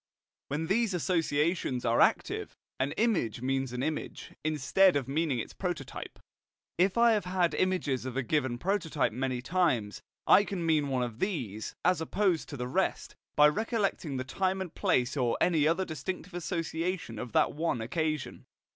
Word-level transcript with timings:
When 0.47 0.65
these 0.65 0.95
associations 0.95 1.85
are 1.85 2.01
active, 2.01 2.55
an 2.79 2.91
image 2.93 3.43
means 3.43 3.71
an 3.71 3.83
image, 3.83 4.33
instead 4.43 4.95
of 4.95 5.07
meaning 5.07 5.37
its 5.37 5.53
prototype. 5.53 6.17
If 6.79 6.97
I 6.97 7.11
have 7.11 7.25
had 7.25 7.53
images 7.53 8.03
of 8.03 8.17
a 8.17 8.23
given 8.23 8.57
prototype 8.57 9.11
many 9.11 9.43
times, 9.43 10.01
I 10.25 10.43
can 10.43 10.65
mean 10.65 10.87
one 10.87 11.03
of 11.03 11.19
these, 11.19 11.75
as 11.85 12.01
opposed 12.01 12.49
to 12.49 12.57
the 12.57 12.67
rest, 12.67 13.15
by 13.35 13.47
recollecting 13.47 14.17
the 14.17 14.23
time 14.23 14.59
and 14.59 14.73
place 14.73 15.15
or 15.15 15.37
any 15.39 15.67
other 15.67 15.85
distinctive 15.85 16.33
association 16.33 17.19
of 17.19 17.33
that 17.33 17.53
one 17.53 17.79
occasion. 17.79 18.47